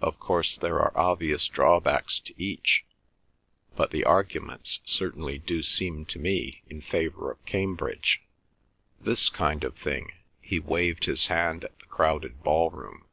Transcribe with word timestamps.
Of 0.00 0.18
course, 0.20 0.58
there 0.58 0.78
are 0.80 0.92
obvious 0.94 1.48
drawbacks 1.48 2.20
to 2.26 2.34
each, 2.36 2.84
but 3.74 3.90
the 3.90 4.04
arguments 4.04 4.80
certainly 4.84 5.38
do 5.38 5.62
seem 5.62 6.04
to 6.12 6.18
me 6.18 6.60
in 6.68 6.82
favour 6.82 7.30
of 7.30 7.46
Cambridge. 7.46 8.20
This 9.00 9.30
kind 9.30 9.64
of 9.64 9.76
thing!" 9.78 10.12
he 10.42 10.60
waved 10.60 11.06
his 11.06 11.28
hand 11.28 11.64
at 11.64 11.78
the 11.78 11.86
crowded 11.86 12.42
ballroom. 12.42 13.06